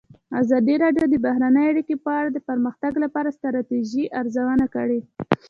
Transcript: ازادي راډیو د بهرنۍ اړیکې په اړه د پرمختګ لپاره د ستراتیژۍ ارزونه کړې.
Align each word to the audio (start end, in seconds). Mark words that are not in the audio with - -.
ازادي 0.41 0.75
راډیو 0.83 1.05
د 1.09 1.15
بهرنۍ 1.25 1.65
اړیکې 1.69 1.95
په 2.05 2.11
اړه 2.19 2.29
د 2.31 2.39
پرمختګ 2.49 2.93
لپاره 3.03 3.27
د 3.29 3.35
ستراتیژۍ 3.37 4.05
ارزونه 4.19 4.65
کړې. 4.75 4.99